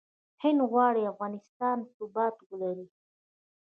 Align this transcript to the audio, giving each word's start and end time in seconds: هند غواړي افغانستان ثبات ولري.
هند 0.41 0.59
غواړي 0.71 1.01
افغانستان 1.13 1.77
ثبات 1.95 2.35
ولري. 2.49 2.87